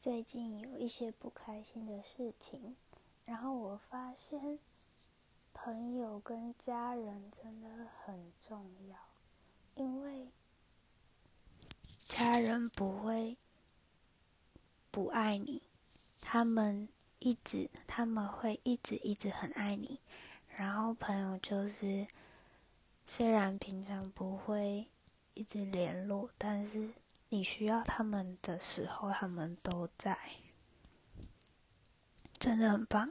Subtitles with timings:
[0.00, 2.74] 最近有一些不开心的事情，
[3.26, 4.58] 然后我发现
[5.52, 7.68] 朋友跟家人真的
[8.02, 8.96] 很重要，
[9.74, 10.28] 因为
[12.08, 13.36] 家人不会
[14.90, 15.60] 不爱你，
[16.18, 16.88] 他们
[17.18, 20.00] 一直他们会一直一直很爱你，
[20.56, 22.06] 然后朋友就是
[23.04, 24.88] 虽然平常不会
[25.34, 26.88] 一直联络，但是。
[27.30, 30.18] 你需要他们的时候，他们都在，
[32.38, 33.10] 真的很棒。